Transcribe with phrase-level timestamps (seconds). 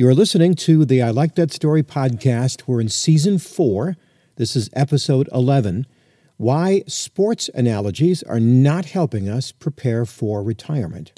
[0.00, 2.62] You're listening to the I Like That Story podcast.
[2.66, 3.98] We're in season four.
[4.36, 5.86] This is episode 11
[6.38, 11.12] Why Sports Analogies Are Not Helping Us Prepare for Retirement.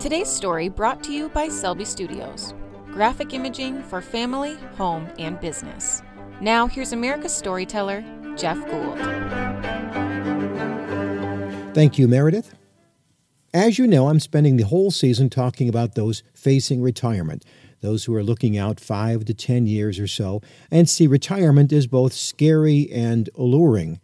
[0.00, 2.54] Today's story brought to you by Selby Studios
[2.86, 6.00] graphic imaging for family, home, and business.
[6.40, 8.02] Now, here's America's storyteller,
[8.38, 8.98] Jeff Gould.
[11.74, 12.54] Thank you, Meredith.
[13.54, 17.44] As you know, I'm spending the whole season talking about those facing retirement,
[17.82, 20.42] those who are looking out five to 10 years or so,
[20.72, 24.00] and see retirement as both scary and alluring.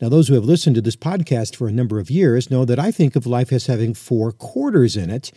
[0.00, 2.78] Now, those who have listened to this podcast for a number of years know that
[2.78, 5.32] I think of life as having four quarters in it,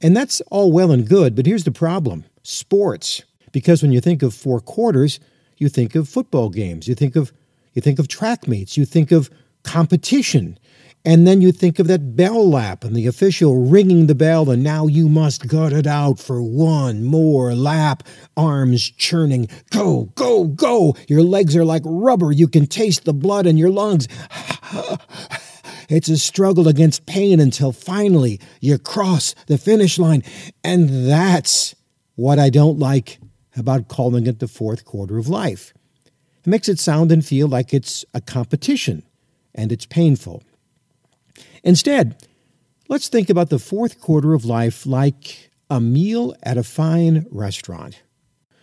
[0.00, 3.24] and that's all well and good, but here's the problem sports.
[3.52, 5.20] Because when you think of four quarters,
[5.58, 7.30] you think of football games, you think of
[7.74, 9.28] you think of track meets, you think of
[9.64, 10.58] competition.
[11.06, 14.64] And then you think of that bell lap and the official ringing the bell, and
[14.64, 18.02] now you must gut it out for one more lap.
[18.36, 19.48] Arms churning.
[19.70, 20.96] Go, go, go.
[21.06, 22.32] Your legs are like rubber.
[22.32, 24.08] You can taste the blood in your lungs.
[25.88, 30.24] It's a struggle against pain until finally you cross the finish line.
[30.64, 31.76] And that's
[32.16, 33.20] what I don't like
[33.56, 35.72] about calling it the fourth quarter of life.
[36.44, 39.04] It makes it sound and feel like it's a competition,
[39.54, 40.42] and it's painful.
[41.66, 42.16] Instead,
[42.88, 48.04] let's think about the fourth quarter of life like a meal at a fine restaurant.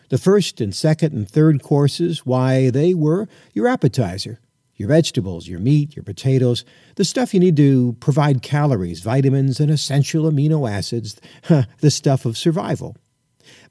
[0.07, 4.39] The first and second and third courses, why, they were your appetizer,
[4.77, 6.63] your vegetables, your meat, your potatoes,
[6.95, 11.19] the stuff you need to provide calories, vitamins, and essential amino acids,
[11.79, 12.95] the stuff of survival.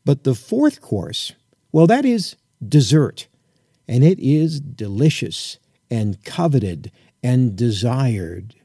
[0.05, 1.33] But the fourth course,
[1.73, 3.29] well, that is dessert,
[3.89, 5.59] and it is delicious
[5.91, 8.57] and coveted and desired.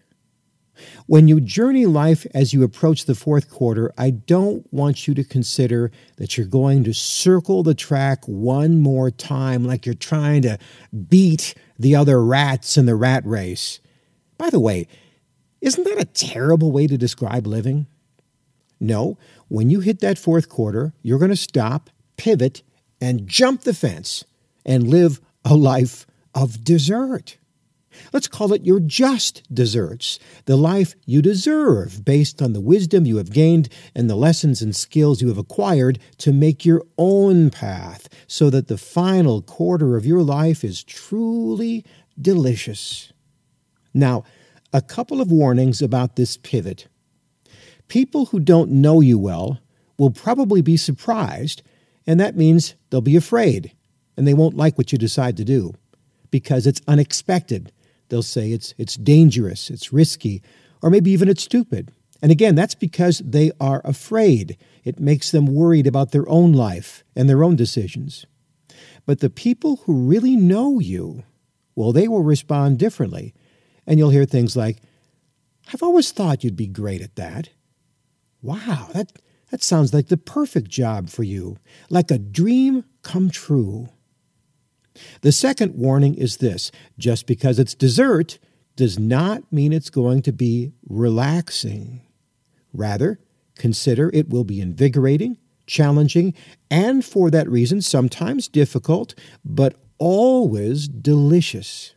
[1.06, 5.24] When you journey life as you approach the fourth quarter, I don't want you to
[5.24, 10.58] consider that you're going to circle the track one more time like you're trying to
[11.08, 13.80] beat the other rats in the rat race.
[14.38, 14.88] By the way,
[15.62, 17.88] isn't that a terrible way to describe living?
[18.80, 19.18] No,
[19.48, 22.62] when you hit that fourth quarter, you're going to stop, pivot,
[23.02, 24.24] and jump the fence
[24.66, 26.06] and live a life
[26.36, 27.38] of dessert.
[28.14, 33.18] Let's call it your just desserts, the life you deserve based on the wisdom you
[33.18, 38.10] have gained and the lessons and skills you have acquired to make your own path
[38.28, 41.86] so that the final quarter of your life is truly
[42.20, 43.12] delicious.
[43.94, 44.24] Now,
[44.74, 46.88] a couple of warnings about this pivot.
[47.88, 49.60] People who don't know you well
[49.98, 51.64] will probably be surprised,
[52.06, 53.72] and that means they'll be afraid
[54.18, 55.74] and they won't like what you decide to do
[56.32, 57.72] because it's unexpected
[58.10, 60.42] They'll say it's, it's dangerous, it's risky,
[60.82, 61.92] or maybe even it's stupid.
[62.22, 64.58] And again, that's because they are afraid.
[64.84, 68.26] It makes them worried about their own life and their own decisions.
[69.06, 71.24] But the people who really know you,
[71.76, 73.34] well, they will respond differently.
[73.86, 74.78] And you'll hear things like,
[75.74, 77.50] I've always thought you'd be great at that.
[78.42, 79.12] Wow, that,
[79.52, 81.58] that sounds like the perfect job for you,
[81.90, 83.90] like a dream come true.
[85.22, 88.40] The second warning is this just because it's dessert
[88.76, 92.02] does not mean it's going to be relaxing.
[92.74, 93.20] Rather,
[93.56, 96.34] consider it will be invigorating, challenging,
[96.70, 101.96] and for that reason, sometimes difficult, but always delicious.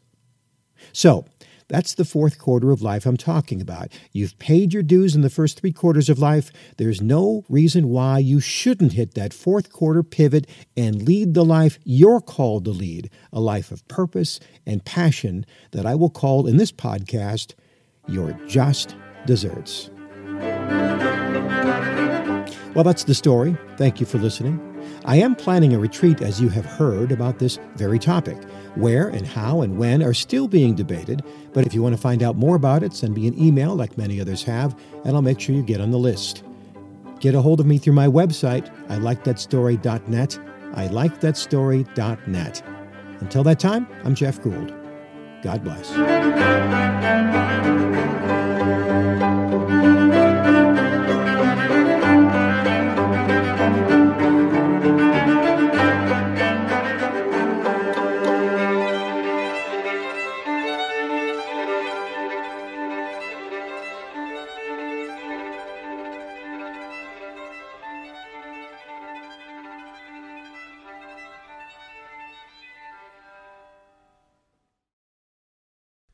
[0.93, 1.27] So,
[1.71, 3.93] that's the fourth quarter of life I'm talking about.
[4.11, 6.51] You've paid your dues in the first three quarters of life.
[6.79, 11.79] There's no reason why you shouldn't hit that fourth quarter pivot and lead the life
[11.85, 16.57] you're called to lead a life of purpose and passion that I will call in
[16.57, 17.55] this podcast
[18.09, 19.91] your just desserts.
[22.75, 23.57] Well, that's the story.
[23.77, 24.59] Thank you for listening.
[25.05, 28.39] I am planning a retreat, as you have heard, about this very topic.
[28.77, 32.23] Where and how and when are still being debated, but if you want to find
[32.23, 35.41] out more about it, send me an email like many others have, and I'll make
[35.41, 36.45] sure you get on the list.
[37.19, 40.39] Get a hold of me through my website, I likethatstory.net.
[40.75, 42.63] I likethatstory.net.
[43.21, 44.75] Until that time, I'm Jeff Gould.
[45.43, 45.91] God bless.